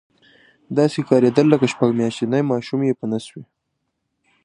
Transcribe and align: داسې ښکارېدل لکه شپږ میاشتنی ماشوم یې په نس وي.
داسې 0.77 0.97
ښکارېدل 1.05 1.45
لکه 1.53 1.65
شپږ 1.73 1.89
میاشتنی 1.99 2.41
ماشوم 2.51 2.81
یې 2.87 2.93
په 2.99 3.05
نس 3.11 3.25
وي. 3.33 3.43